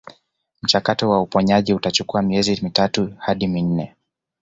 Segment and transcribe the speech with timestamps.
[0.61, 3.95] Mchakato wa uponyaji utachukua miezi mitatu hadi minne